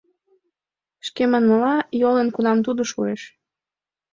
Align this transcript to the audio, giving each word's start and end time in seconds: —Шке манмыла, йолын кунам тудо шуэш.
—Шке 1.07 1.23
манмыла, 1.31 1.75
йолын 2.01 2.27
кунам 2.35 2.59
тудо 2.65 2.81
шуэш. 2.91 3.21